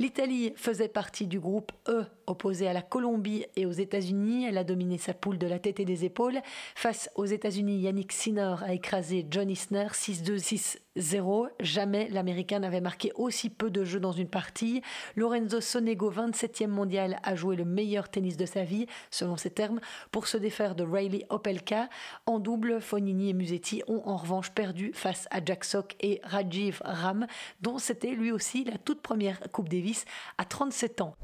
L'Italie 0.00 0.54
faisait 0.56 0.88
partie 0.88 1.26
du 1.26 1.38
groupe 1.38 1.72
E, 1.86 2.06
opposé 2.26 2.66
à 2.66 2.72
la 2.72 2.80
Colombie 2.80 3.44
et 3.54 3.66
aux 3.66 3.70
États-Unis. 3.70 4.46
Elle 4.46 4.56
a 4.56 4.64
dominé 4.64 4.96
sa 4.96 5.12
poule 5.12 5.36
de 5.36 5.46
la 5.46 5.58
tête 5.58 5.78
et 5.78 5.84
des 5.84 6.06
épaules. 6.06 6.40
Face 6.74 7.10
aux 7.16 7.26
États-Unis, 7.26 7.80
Yannick 7.80 8.10
Sinner 8.10 8.54
a 8.62 8.72
écrasé 8.72 9.26
John 9.28 9.50
Isner 9.50 9.88
6-2, 9.92 10.78
6-0. 10.96 11.48
Jamais 11.60 12.08
l'Américain 12.08 12.60
n'avait 12.60 12.80
marqué 12.80 13.12
aussi 13.14 13.50
peu 13.50 13.68
de 13.68 13.84
jeux 13.84 14.00
dans 14.00 14.12
une 14.12 14.30
partie. 14.30 14.80
Lorenzo 15.16 15.60
Sonego, 15.60 16.10
27e 16.10 16.68
mondial, 16.68 17.18
a 17.22 17.34
joué 17.34 17.54
le 17.54 17.66
meilleur 17.66 18.08
tennis 18.08 18.38
de 18.38 18.46
sa 18.46 18.64
vie, 18.64 18.86
selon 19.10 19.36
ses 19.36 19.50
termes, 19.50 19.80
pour 20.12 20.28
se 20.28 20.38
défaire 20.38 20.74
de 20.74 20.82
Riley 20.82 21.26
Opelka. 21.28 21.90
En 22.24 22.38
double, 22.38 22.80
Fonini 22.80 23.28
et 23.28 23.34
Musetti 23.34 23.82
ont 23.86 24.00
en 24.06 24.16
revanche 24.16 24.52
perdu 24.52 24.92
face 24.94 25.28
à 25.30 25.44
Jack 25.44 25.62
Sock 25.62 25.94
et 26.00 26.22
Rajiv 26.24 26.80
Ram, 26.86 27.26
dont 27.60 27.76
c'était 27.76 28.12
lui 28.12 28.32
aussi 28.32 28.64
la 28.64 28.78
toute 28.78 29.02
première 29.02 29.40
Coupe 29.52 29.68
Davis 29.68 29.89
À 30.38 30.44
37 30.44 31.00
ans. 31.00 31.16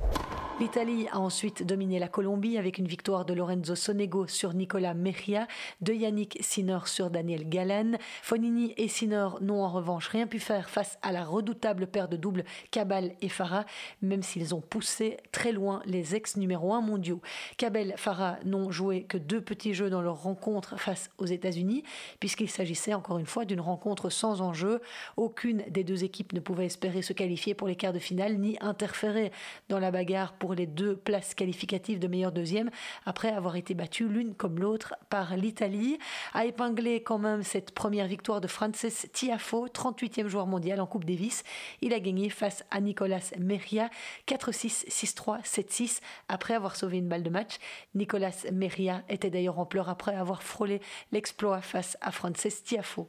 L'Italie 0.59 1.07
a 1.13 1.21
ensuite 1.21 1.67
dominé 1.67 1.99
la 1.99 2.09
Colombie 2.09 2.57
avec 2.57 2.79
une 2.79 2.87
victoire 2.89 3.27
de 3.27 3.35
Lorenzo 3.35 3.75
Sonego 3.75 4.27
sur 4.27 4.55
Nicolas 4.55 4.95
Mejia, 4.95 5.47
de 5.83 5.93
Yannick 5.93 6.39
Sinner 6.41 6.79
sur 6.87 7.11
Daniel 7.11 7.47
Galen. 7.47 7.99
Fonini 8.23 8.73
et 8.79 8.89
Sinner 8.89 9.29
n'ont 9.43 9.63
en 9.63 9.69
revanche 9.69 10.09
rien 10.09 10.27
pu 10.27 10.39
faire 10.39 10.71
face 10.71 10.99
à 11.03 11.13
la 11.13 11.27
redoutable 11.27 11.87
paire 11.87 12.09
de 12.09 12.17
doubles 12.17 12.43
Cabal 12.71 13.13
et 13.21 13.29
Farah, 13.29 13.67
même 14.01 14.23
s'ils 14.23 14.55
ont 14.55 14.63
poussé 14.63 15.19
très 15.31 15.53
loin 15.53 15.83
les 15.85 16.15
ex 16.15 16.39
numéro 16.39 16.73
1 16.73 16.81
mondiaux. 16.81 17.21
Cabal 17.59 17.91
et 17.91 17.97
Farah 17.99 18.39
n'ont 18.47 18.71
joué 18.71 19.03
que 19.03 19.19
deux 19.19 19.43
petits 19.43 19.75
jeux 19.75 19.91
dans 19.91 20.01
leur 20.01 20.23
rencontre 20.23 20.79
face 20.81 21.11
aux 21.19 21.27
États-Unis, 21.27 21.83
puisqu'il 22.19 22.49
s'agissait 22.49 22.95
encore 22.95 23.19
une 23.19 23.27
fois 23.27 23.45
d'une 23.45 23.61
rencontre 23.61 24.09
sans 24.09 24.41
enjeu. 24.41 24.81
Aucune 25.19 25.65
des 25.69 25.85
deux 25.85 26.03
équipes 26.03 26.33
ne 26.33 26.41
pouvait 26.41 26.65
espérer 26.65 27.03
se 27.03 27.13
qualifier 27.13 27.53
pour 27.53 27.69
les 27.69 27.77
quarts 27.77 27.93
de 27.93 27.99
finale 27.99 28.39
ni 28.39 28.56
interférer 28.61 29.33
dans 29.69 29.79
la 29.79 29.91
bagarre 29.91 30.33
pour 30.35 30.55
les 30.55 30.67
deux 30.67 30.97
places 30.97 31.35
qualificatives 31.35 31.99
de 31.99 32.09
meilleur 32.09 32.33
deuxième 32.33 32.71
après 33.05 33.29
avoir 33.29 33.57
été 33.57 33.75
battues 33.75 34.09
l'une 34.09 34.35
comme 34.35 34.59
l'autre 34.59 34.95
par 35.09 35.37
l'Italie. 35.37 35.99
A 36.35 36.47
épinglé 36.47 37.03
quand 37.03 37.19
même 37.19 37.43
cette 37.43 37.73
première 37.73 38.07
victoire 38.07 38.41
de 38.41 38.47
Frances 38.47 39.07
Tiafo, 39.13 39.69
38e 39.69 40.29
joueur 40.29 40.47
mondial 40.47 40.81
en 40.81 40.87
Coupe 40.87 41.05
Davis. 41.05 41.45
Il 41.81 41.93
a 41.93 42.01
gagné 42.01 42.31
face 42.31 42.65
à 42.71 42.81
Nicolas 42.81 43.33
Meria 43.39 43.91
4-6, 44.27 44.89
6-3, 44.89 45.45
7-6 45.45 46.01
après 46.29 46.55
avoir 46.55 46.77
sauvé 46.77 46.99
une 46.99 47.09
balle 47.09 47.23
de 47.23 47.31
match. 47.31 47.57
Nicolas 47.95 48.45
Meria 48.53 49.03
était 49.09 49.31
d'ailleurs 49.31 49.59
en 49.59 49.67
pleurs 49.67 49.89
après 49.89 50.15
avoir 50.15 50.43
frôlé 50.43 50.81
l'exploit 51.13 51.61
face 51.61 51.97
à 52.01 52.11
Frances 52.11 52.63
Tiafo. 52.65 53.09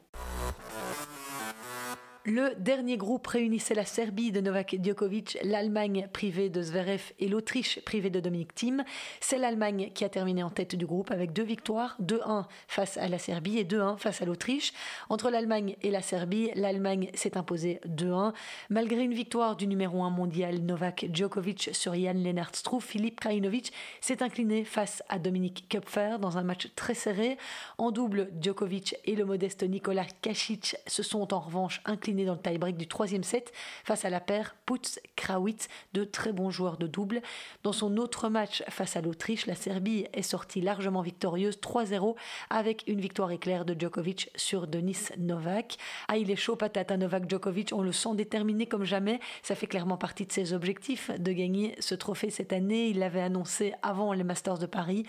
Le 2.30 2.52
dernier 2.58 2.98
groupe 2.98 3.26
réunissait 3.26 3.72
la 3.72 3.86
Serbie 3.86 4.32
de 4.32 4.42
Novak 4.42 4.76
Djokovic, 4.82 5.38
l'Allemagne 5.44 6.08
privée 6.12 6.50
de 6.50 6.60
Zverev 6.60 7.00
et 7.18 7.26
l'Autriche 7.26 7.80
privée 7.86 8.10
de 8.10 8.20
Dominic 8.20 8.54
Thiem. 8.54 8.84
C'est 9.18 9.38
l'Allemagne 9.38 9.90
qui 9.94 10.04
a 10.04 10.10
terminé 10.10 10.42
en 10.42 10.50
tête 10.50 10.74
du 10.74 10.84
groupe 10.84 11.10
avec 11.10 11.32
deux 11.32 11.42
victoires, 11.42 11.96
2-1 12.02 12.44
face 12.66 12.98
à 12.98 13.08
la 13.08 13.18
Serbie 13.18 13.56
et 13.56 13.64
2-1 13.64 13.96
face 13.96 14.20
à 14.20 14.26
l'Autriche. 14.26 14.74
Entre 15.08 15.30
l'Allemagne 15.30 15.76
et 15.80 15.90
la 15.90 16.02
Serbie, 16.02 16.50
l'Allemagne 16.54 17.08
s'est 17.14 17.38
imposée 17.38 17.80
2-1. 17.88 18.34
Malgré 18.68 19.02
une 19.02 19.14
victoire 19.14 19.56
du 19.56 19.66
numéro 19.66 20.02
1 20.02 20.10
mondial 20.10 20.58
Novak 20.58 21.06
Djokovic 21.10 21.70
sur 21.72 21.94
Jan 21.94 22.12
Lennart 22.12 22.54
Struff, 22.54 22.84
Philippe 22.84 23.20
Krajinovic 23.20 23.72
s'est 24.02 24.22
incliné 24.22 24.64
face 24.64 25.02
à 25.08 25.18
Dominic 25.18 25.64
Köpfer 25.70 26.18
dans 26.20 26.36
un 26.36 26.42
match 26.42 26.68
très 26.76 26.92
serré. 26.92 27.38
En 27.78 27.90
double, 27.90 28.28
Djokovic 28.38 28.96
et 29.06 29.16
le 29.16 29.24
modeste 29.24 29.62
Nicolas 29.62 30.04
Kacic 30.20 30.76
se 30.86 31.02
sont 31.02 31.32
en 31.32 31.40
revanche 31.40 31.80
inclinés 31.86 32.17
dans 32.24 32.34
le 32.34 32.40
tie-break 32.40 32.76
du 32.76 32.86
troisième 32.86 33.22
set 33.22 33.52
face 33.84 34.04
à 34.04 34.10
la 34.10 34.20
paire 34.20 34.56
Putz-Krawitz, 34.66 35.68
de 35.92 36.04
très 36.04 36.32
bons 36.32 36.50
joueurs 36.50 36.76
de 36.76 36.86
double. 36.86 37.22
Dans 37.62 37.72
son 37.72 37.96
autre 37.96 38.28
match 38.28 38.62
face 38.68 38.96
à 38.96 39.00
l'Autriche, 39.00 39.46
la 39.46 39.54
Serbie 39.54 40.06
est 40.12 40.22
sortie 40.22 40.60
largement 40.60 41.02
victorieuse 41.02 41.58
3-0 41.60 42.16
avec 42.50 42.84
une 42.86 43.00
victoire 43.00 43.30
éclair 43.30 43.64
de 43.64 43.78
Djokovic 43.78 44.30
sur 44.36 44.66
Denis 44.66 45.08
Novak. 45.18 45.76
Ah, 46.08 46.16
il 46.16 46.30
est 46.30 46.36
chaud 46.36 46.56
patate 46.56 46.90
Novak 46.92 47.28
Djokovic, 47.28 47.72
on 47.72 47.82
le 47.82 47.92
sent 47.92 48.14
déterminé 48.14 48.66
comme 48.66 48.84
jamais. 48.84 49.20
Ça 49.42 49.54
fait 49.54 49.66
clairement 49.66 49.96
partie 49.96 50.26
de 50.26 50.32
ses 50.32 50.52
objectifs 50.52 51.10
de 51.18 51.32
gagner 51.32 51.74
ce 51.80 51.94
trophée 51.94 52.30
cette 52.30 52.52
année. 52.52 52.88
Il 52.88 52.98
l'avait 52.98 53.20
annoncé 53.20 53.74
avant 53.82 54.12
les 54.12 54.24
Masters 54.24 54.58
de 54.58 54.66
Paris. 54.66 55.04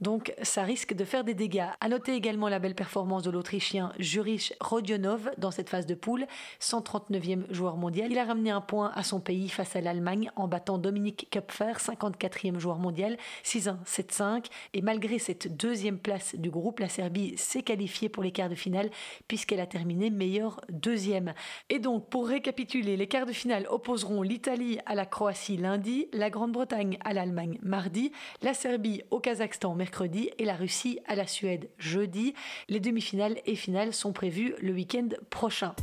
Donc 0.00 0.34
ça 0.42 0.62
risque 0.62 0.94
de 0.94 1.04
faire 1.04 1.24
des 1.24 1.34
dégâts. 1.34 1.68
À 1.80 1.88
noter 1.88 2.14
également 2.14 2.48
la 2.48 2.58
belle 2.58 2.74
performance 2.74 3.22
de 3.22 3.30
l'Autrichien 3.30 3.92
Jurich 3.98 4.54
Rodionov 4.60 5.30
dans 5.38 5.50
cette 5.50 5.68
phase 5.68 5.86
de 5.86 5.94
poule. 5.94 6.26
139e 6.60 7.52
joueur 7.52 7.76
mondial. 7.76 8.10
Il 8.10 8.18
a 8.18 8.24
ramené 8.24 8.50
un 8.50 8.60
point 8.60 8.90
à 8.94 9.02
son 9.02 9.20
pays 9.20 9.48
face 9.48 9.76
à 9.76 9.80
l'Allemagne 9.80 10.30
en 10.36 10.48
battant 10.48 10.78
Dominique 10.78 11.28
Köpfer, 11.30 11.74
54e 11.78 12.58
joueur 12.58 12.78
mondial, 12.78 13.16
6-1, 13.44 13.76
7-5. 13.84 14.46
Et 14.72 14.82
malgré 14.82 15.18
cette 15.18 15.56
deuxième 15.56 15.98
place 15.98 16.34
du 16.34 16.50
groupe, 16.50 16.80
la 16.80 16.88
Serbie 16.88 17.36
s'est 17.36 17.62
qualifiée 17.62 18.08
pour 18.08 18.22
les 18.22 18.32
quarts 18.32 18.48
de 18.48 18.54
finale 18.54 18.90
puisqu'elle 19.28 19.60
a 19.60 19.66
terminé 19.66 20.10
meilleure 20.10 20.60
deuxième. 20.68 21.34
Et 21.68 21.78
donc, 21.78 22.08
pour 22.08 22.28
récapituler, 22.28 22.96
les 22.96 23.06
quarts 23.06 23.26
de 23.26 23.32
finale 23.32 23.66
opposeront 23.68 24.22
l'Italie 24.22 24.78
à 24.86 24.94
la 24.94 25.06
Croatie 25.06 25.56
lundi, 25.56 26.08
la 26.12 26.30
Grande-Bretagne 26.30 26.98
à 27.04 27.12
l'Allemagne 27.12 27.58
mardi, 27.62 28.12
la 28.42 28.54
Serbie 28.54 29.02
au 29.10 29.20
Kazakhstan 29.20 29.74
mercredi 29.74 30.30
et 30.38 30.44
la 30.44 30.54
Russie 30.54 31.00
à 31.06 31.14
la 31.14 31.26
Suède 31.26 31.70
jeudi. 31.78 32.34
Les 32.68 32.80
demi-finales 32.80 33.38
et 33.46 33.56
finales 33.56 33.92
sont 33.92 34.12
prévues 34.12 34.54
le 34.60 34.72
week-end 34.72 35.08
prochain. 35.30 35.74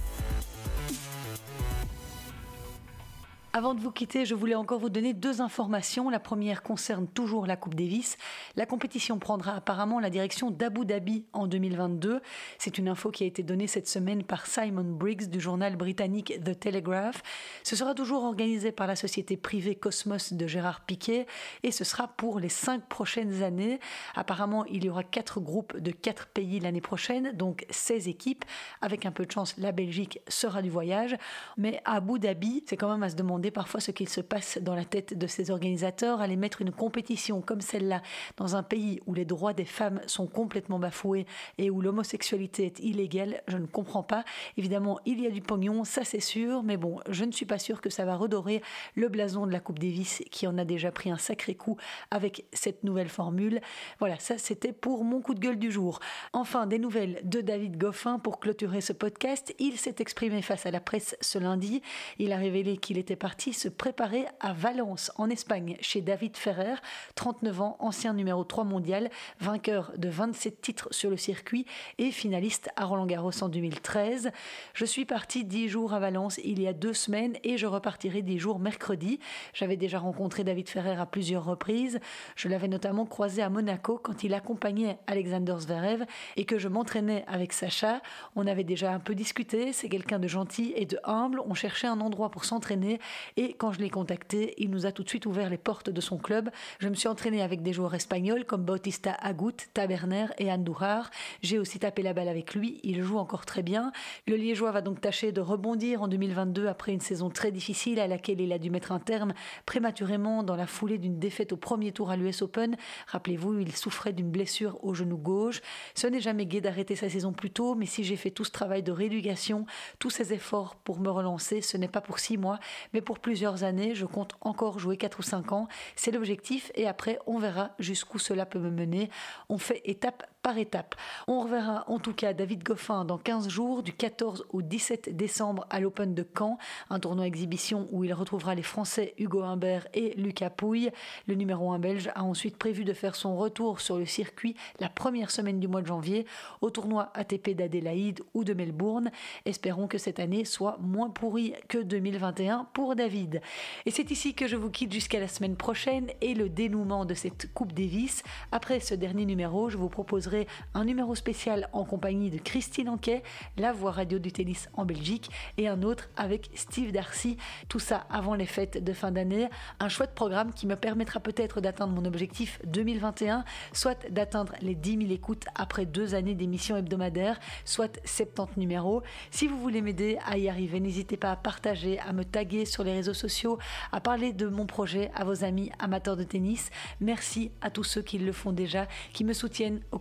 Avant 3.54 3.74
de 3.74 3.82
vous 3.82 3.92
quitter, 3.92 4.24
je 4.24 4.34
voulais 4.34 4.56
encore 4.56 4.80
vous 4.80 4.90
donner 4.90 5.14
deux 5.14 5.42
informations. 5.42 6.10
La 6.10 6.22
première 6.22 6.64
concerne 6.64 7.06
toujours 7.06 7.46
la 7.46 7.58
Coupe 7.58 7.76
Davis. 7.76 8.18
La 8.56 8.66
compétition 8.66 9.20
prendra 9.20 9.56
apparemment 9.56 10.00
la 10.00 10.10
direction 10.10 10.52
d'Abu 10.52 10.86
Dhabi 10.86 11.26
en 11.34 11.48
2022. 11.48 12.22
C'est 12.58 12.78
une 12.78 12.88
info 12.88 13.12
qui 13.12 13.26
a 13.26 13.28
été 13.28 13.44
donnée 13.44 13.68
cette 13.68 13.90
semaine 13.90 14.24
par 14.24 14.46
Simon 14.46 14.86
Briggs 14.86 15.30
du 15.30 15.42
journal 15.42 15.76
britannique 15.76 16.42
The 16.42 16.58
Telegraph. 16.58 17.24
Ce 17.64 17.76
sera 17.76 17.94
toujours 17.94 18.24
organisé 18.24 18.72
par 18.72 18.88
la 18.88 18.96
société 18.96 19.36
privée 19.36 19.76
Cosmos 19.76 20.32
de 20.32 20.48
Gérard 20.48 20.86
Piquet 20.86 21.26
et 21.64 21.72
ce 21.72 21.84
sera 21.84 22.08
pour 22.08 22.40
les 22.40 22.48
cinq 22.48 22.88
prochaines 22.88 23.44
années. 23.44 23.82
Apparemment, 24.16 24.64
il 24.68 24.86
y 24.86 24.90
aura 24.90 25.04
quatre 25.04 25.42
groupes 25.42 25.78
de 25.78 25.92
quatre 25.92 26.28
pays 26.28 26.62
l'année 26.62 26.80
prochaine, 26.80 27.34
donc 27.34 27.66
16 27.70 28.08
équipes. 28.08 28.46
Avec 28.80 29.06
un 29.06 29.12
peu 29.12 29.26
de 29.26 29.32
chance, 29.32 29.56
la 29.58 29.74
Belgique 29.74 30.22
sera 30.30 30.62
du 30.62 30.70
voyage. 30.70 31.18
Mais 31.58 31.82
Abu 31.84 32.18
Dhabi, 32.18 32.64
c'est 32.66 32.78
quand 32.78 32.90
même 32.90 33.04
à 33.04 33.10
se 33.10 33.18
demander 33.18 33.41
parfois 33.50 33.80
ce 33.80 33.90
qu'il 33.90 34.10
se 34.10 34.22
passe 34.22 34.60
dans 34.62 34.76
la 34.76 34.86
tête 34.86 35.18
de 35.18 35.26
ces 35.26 35.50
organisateurs, 35.50 36.22
aller 36.22 36.36
mettre 36.36 36.62
une 36.62 36.72
compétition 36.72 37.42
comme 37.42 37.62
celle-là 37.62 38.04
dans 38.38 38.56
un 38.56 38.62
pays 38.62 39.00
où 39.08 39.14
les 39.14 39.26
droits 39.26 39.54
des 39.54 39.66
femmes 39.66 40.02
sont 40.06 40.28
complètement 40.28 40.78
bafoués 40.78 41.26
et 41.58 41.70
où 41.70 41.82
l'homosexualité 41.82 42.66
est 42.66 42.80
illégale, 42.80 43.42
je 43.48 43.58
ne 43.58 43.66
comprends 43.66 44.04
pas. 44.04 44.24
Évidemment, 44.58 45.00
il 45.06 45.22
y 45.22 45.28
a 45.28 45.32
du 45.32 45.42
pognon, 45.42 45.84
ça 45.84 46.04
c'est 46.04 46.20
sûr, 46.20 46.62
mais 46.62 46.78
bon, 46.78 47.00
je 47.10 47.24
ne 47.24 47.32
suis 47.32 47.46
pas 47.46 47.58
sûre 47.58 47.82
que 47.82 47.90
ça 47.90 48.06
va 48.06 48.16
redorer 48.16 48.62
le 48.96 49.08
blason 49.08 49.48
de 49.48 49.52
la 49.52 49.60
Coupe 49.60 49.80
Davis 49.80 50.22
qui 50.30 50.46
en 50.46 50.58
a 50.58 50.66
déjà 50.66 50.92
pris 50.92 51.10
un 51.10 51.18
sacré 51.18 51.56
coup 51.56 51.78
avec 52.12 52.46
cette 52.54 52.84
nouvelle 52.84 53.10
formule. 53.10 53.62
Voilà, 54.00 54.20
ça 54.20 54.38
c'était 54.38 54.74
pour 54.74 55.04
mon 55.04 55.22
coup 55.22 55.34
de 55.34 55.40
gueule 55.40 55.60
du 55.60 55.72
jour. 55.72 56.00
Enfin, 56.34 56.68
des 56.68 56.80
nouvelles 56.80 57.22
de 57.24 57.42
David 57.42 57.78
Goffin 57.78 58.20
pour 58.20 58.40
clôturer 58.40 58.82
ce 58.82 58.94
podcast. 58.94 59.56
Il 59.60 59.78
s'est 59.78 59.96
exprimé 60.00 60.42
face 60.42 60.66
à 60.66 60.72
la 60.72 60.80
presse 60.80 61.16
ce 61.22 61.40
lundi. 61.40 61.82
Il 62.20 62.34
a 62.34 62.38
révélé 62.38 62.78
qu'il 62.78 62.98
était 62.98 63.16
parti 63.16 63.31
se 63.40 63.68
préparer 63.70 64.26
à 64.40 64.54
Valence, 64.54 65.12
en 65.18 65.30
Espagne, 65.30 65.78
chez 65.82 66.02
David 66.02 66.38
Ferrer, 66.38 66.76
39 67.16 67.62
ans, 67.62 67.78
ancien 67.80 68.14
numéro 68.14 68.44
3 68.44 68.64
mondial, 68.64 69.10
vainqueur 69.40 69.92
de 69.98 70.10
27 70.10 70.62
titres 70.62 70.88
sur 70.92 71.10
le 71.10 71.18
circuit 71.18 71.66
et 71.98 72.12
finaliste 72.12 72.70
à 72.76 72.86
Roland 72.86 73.06
Garros 73.06 73.44
en 73.44 73.50
2013. 73.50 74.32
Je 74.74 74.86
suis 74.86 75.06
parti 75.06 75.44
10 75.44 75.70
jours 75.70 75.94
à 75.94 76.00
Valence 76.00 76.40
il 76.44 76.62
y 76.62 76.68
a 76.68 76.74
deux 76.74 76.94
semaines 76.94 77.36
et 77.44 77.58
je 77.58 77.66
repartirai 77.66 78.22
10 78.22 78.38
jours 78.38 78.60
mercredi. 78.60 79.20
J'avais 79.54 79.78
déjà 79.78 80.00
rencontré 80.00 80.44
David 80.44 80.70
Ferrer 80.70 80.96
à 80.96 81.06
plusieurs 81.06 81.46
reprises. 81.46 82.00
Je 82.36 82.48
l'avais 82.48 82.68
notamment 82.68 83.06
croisé 83.06 83.42
à 83.42 83.50
Monaco 83.50 84.00
quand 84.02 84.24
il 84.24 84.34
accompagnait 84.34 85.00
Alexander 85.08 85.56
Zverev 85.60 86.06
et 86.36 86.46
que 86.46 86.60
je 86.60 86.68
m'entraînais 86.68 87.26
avec 87.28 87.54
Sacha. 87.54 88.02
On 88.36 88.46
avait 88.46 88.64
déjà 88.64 88.92
un 88.92 89.00
peu 89.00 89.16
discuté. 89.16 89.74
C'est 89.74 89.90
quelqu'un 89.90 90.20
de 90.20 90.28
gentil 90.28 90.74
et 90.76 90.86
de 90.86 91.00
humble. 91.04 91.42
On 91.46 91.54
cherchait 91.54 91.88
un 91.88 92.02
endroit 92.02 92.30
pour 92.30 92.46
s'entraîner 92.46 93.00
et 93.38 93.54
quand 93.54 93.72
je 93.72 93.80
l'ai 93.80 93.90
contacté, 93.90 94.54
il 94.58 94.70
nous 94.70 94.86
a 94.86 94.92
tout 94.92 95.04
de 95.04 95.10
suite 95.10 95.26
ouvert 95.26 95.50
les 95.50 95.58
portes 95.58 95.90
de 95.90 96.02
son 96.02 96.18
club. 96.18 96.50
Je 96.80 96.88
me 96.88 96.96
suis 96.96 97.08
entraîné 97.08 97.42
avec 97.42 97.62
des 97.62 97.74
joueurs 97.74 97.96
espagnols 97.96 98.46
comme 98.46 98.64
Bautista 98.64 99.14
Agut, 99.14 99.54
Taberner 99.74 100.28
et 100.38 100.52
Andújar. 100.52 101.10
J'ai 101.42 101.60
aussi 101.60 101.80
tapé 101.80 102.02
la 102.02 102.14
balle 102.14 102.28
avec 102.28 102.54
lui. 102.54 102.80
Il 102.84 103.02
joue 103.04 103.18
encore 103.18 103.46
très 103.46 103.64
bien. 103.64 103.92
Le 104.28 104.36
Liégeois 104.36 104.72
va 104.72 104.82
donc 104.82 105.02
tâcher 105.02 105.32
de 105.32 105.42
rebondir 105.42 106.02
en 106.02 106.08
2022 106.08 106.68
après 106.68 106.94
une 106.94 107.00
saison 107.00 107.30
très 107.30 107.52
difficile 107.52 108.00
à 108.00 108.08
laquelle 108.08 108.42
il 108.42 108.52
a 108.54 108.60
dû 108.60 108.70
mettre 108.70 108.92
un 108.92 109.00
terme 109.00 109.34
prématurément 109.66 110.44
dans 110.44 110.56
la 110.56 110.68
foulée 110.68 110.98
d'une 110.98 111.20
défaite 111.20 111.52
au 111.52 111.58
premier 111.58 111.92
tour 111.92 112.12
à 112.12 112.18
l'US 112.18 112.42
Open. 112.42 112.78
Rappelez-vous, 113.08 113.60
il 113.60 113.76
souffrait 113.76 114.14
d'une 114.14 114.30
blessure 114.30 114.78
au 114.84 114.94
genou 114.94 115.18
gauche. 115.18 115.62
Ce 115.96 116.08
n'est 116.08 116.20
jamais 116.20 116.46
gai 116.46 116.62
d'arrêter 116.62 116.96
sa 116.96 117.10
saison 117.10 117.34
plus 117.34 117.52
tôt, 117.52 117.76
mais 117.76 117.86
si 117.86 118.04
j'ai 118.04 118.16
fait 118.16 118.32
tout 118.32 118.44
ce 118.44 118.52
travail 118.52 118.84
de 118.84 118.92
rééducation, 118.92 119.66
tous 120.00 120.10
ces 120.10 120.34
efforts 120.34 120.76
pour 120.76 121.00
me 121.00 121.10
relancer, 121.10 121.62
ce 121.62 121.78
n'est 121.78 121.88
pas 121.88 122.02
pour 122.02 122.20
six 122.20 122.38
mois, 122.38 122.60
mais 122.94 123.02
pour 123.02 123.11
plusieurs 123.20 123.64
années. 123.64 123.96
Je 123.96 124.06
compte 124.06 124.36
encore 124.42 124.80
jouer 124.80 124.98
4 124.98 125.20
ou 125.20 125.24
5 125.24 125.52
ans. 125.52 125.68
C'est 125.96 126.12
l'objectif 126.12 126.72
et 126.76 126.88
après, 126.88 127.20
on 127.26 127.38
verra 127.38 127.72
jusqu'où 127.80 128.20
cela 128.20 128.46
peut 128.46 128.60
me 128.60 128.70
mener. 128.70 129.10
On 129.50 129.58
fait 129.58 129.82
étape 129.86 130.24
par 130.42 130.58
étapes. 130.58 130.96
On 131.28 131.42
reverra 131.42 131.84
en 131.88 132.00
tout 132.00 132.14
cas 132.14 132.34
David 132.34 132.64
Goffin 132.64 133.06
dans 133.06 133.18
15 133.18 133.48
jours, 133.48 133.84
du 133.84 133.94
14 133.94 134.46
au 134.50 134.62
17 134.62 135.16
décembre 135.16 135.68
à 135.70 135.80
l'Open 135.80 136.16
de 136.16 136.26
Caen, 136.38 136.58
un 136.90 137.00
tournoi 137.00 137.28
exhibition 137.28 137.88
où 137.92 138.04
il 138.04 138.14
retrouvera 138.14 138.56
les 138.56 138.64
Français 138.64 139.14
Hugo 139.18 139.42
Humbert 139.42 139.88
et 139.94 140.14
Lucas 140.16 140.50
Pouille. 140.50 140.90
Le 141.28 141.36
numéro 141.36 141.72
1 141.72 141.80
belge 141.80 142.10
a 142.16 142.24
ensuite 142.24 142.58
prévu 142.58 142.86
de 142.86 142.94
faire 142.94 143.16
son 143.16 143.38
retour 143.38 143.82
sur 143.82 143.98
le 143.98 144.06
circuit 144.06 144.56
la 144.80 144.90
première 144.90 145.30
semaine 145.30 145.60
du 145.60 145.68
mois 145.68 145.82
de 145.82 145.88
janvier 145.88 146.26
au 146.62 146.70
tournoi 146.72 147.12
ATP 147.14 147.52
d'Adélaïde 147.52 148.22
ou 148.34 148.44
de 148.44 148.54
Melbourne. 148.54 149.12
Espérons 149.46 149.88
que 149.88 150.00
cette 150.00 150.20
année 150.20 150.46
soit 150.46 150.78
moins 150.82 151.10
pourrie 151.10 151.54
que 151.68 151.78
2021 151.78 152.68
pour 152.74 152.96
David. 152.96 153.42
Et 153.86 153.92
c'est 153.92 154.10
ici 154.10 154.34
que 154.34 154.48
je 154.48 154.56
vous 154.56 154.72
quitte 154.72 154.94
jusqu'à 154.94 155.20
la 155.20 155.28
semaine 155.28 155.56
prochaine 155.56 156.10
et 156.22 156.34
le 156.34 156.50
dénouement 156.50 157.06
de 157.06 157.14
cette 157.14 157.54
Coupe 157.54 157.74
Davis. 157.74 158.24
Après 158.52 158.80
ce 158.80 158.96
dernier 158.96 159.26
numéro, 159.26 159.70
je 159.70 159.78
vous 159.78 159.90
proposerai 159.90 160.31
un 160.74 160.86
numéro 160.86 161.16
spécial 161.16 161.68
en 161.74 161.84
compagnie 161.84 162.30
de 162.30 162.38
Christine 162.38 162.90
Anquet, 162.90 163.24
la 163.58 163.72
voix 163.74 163.92
radio 163.92 164.20
du 164.20 164.32
tennis 164.32 164.70
en 164.74 164.86
Belgique, 164.86 165.30
et 165.58 165.68
un 165.68 165.84
autre 165.84 166.10
avec 166.16 166.50
Steve 166.56 166.92
Darcy. 166.92 167.38
Tout 167.70 167.80
ça 167.80 168.06
avant 168.10 168.34
les 168.34 168.46
fêtes 168.46 168.84
de 168.84 168.94
fin 168.94 169.12
d'année. 169.12 169.50
Un 169.80 169.90
chouette 169.90 170.14
programme 170.14 170.54
qui 170.54 170.68
me 170.68 170.76
permettra 170.76 171.20
peut-être 171.20 171.62
d'atteindre 171.62 171.94
mon 171.94 172.06
objectif 172.06 172.60
2021, 172.66 173.44
soit 173.74 174.10
d'atteindre 174.10 174.54
les 174.62 174.76
10 174.76 174.98
000 175.08 175.12
écoutes 175.12 175.46
après 175.56 175.86
deux 175.86 176.16
années 176.16 176.36
d'émissions 176.36 176.78
hebdomadaires, 176.78 177.40
soit 177.66 178.00
70 178.06 178.60
numéros. 178.60 179.04
Si 179.30 179.48
vous 179.48 179.60
voulez 179.60 179.82
m'aider 179.82 180.18
à 180.26 180.38
y 180.38 180.50
arriver, 180.50 180.80
n'hésitez 180.80 181.18
pas 181.18 181.32
à 181.32 181.36
partager, 181.36 182.00
à 182.00 182.14
me 182.14 182.24
taguer 182.24 182.66
sur 182.66 182.84
les 182.84 182.94
réseaux 182.94 183.14
sociaux, 183.14 183.58
à 183.92 184.00
parler 184.02 184.34
de 184.34 184.48
mon 184.48 184.66
projet 184.66 185.12
à 185.16 185.24
vos 185.24 185.44
amis 185.44 185.72
amateurs 185.80 186.18
de 186.18 186.24
tennis. 186.24 186.70
Merci 187.00 187.52
à 187.62 187.70
tous 187.70 187.84
ceux 187.84 188.02
qui 188.02 188.18
le 188.18 188.32
font 188.32 188.52
déjà, 188.52 188.88
qui 189.14 189.24
me 189.24 189.34
soutiennent 189.34 189.82
au 189.92 190.00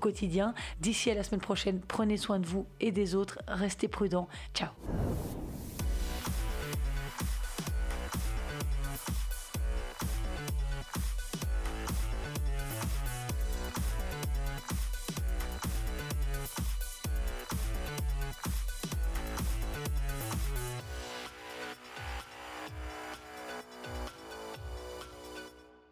D'ici 0.80 1.10
à 1.10 1.14
la 1.14 1.22
semaine 1.22 1.40
prochaine, 1.40 1.80
prenez 1.80 2.16
soin 2.16 2.38
de 2.38 2.46
vous 2.46 2.66
et 2.80 2.92
des 2.92 3.14
autres. 3.14 3.38
Restez 3.48 3.88
prudents. 3.88 4.28
Ciao 4.54 4.70